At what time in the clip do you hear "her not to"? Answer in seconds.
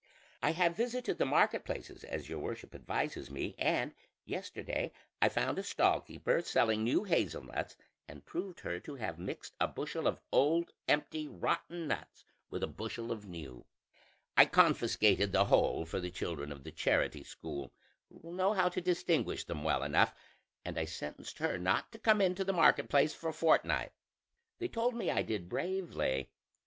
21.37-21.99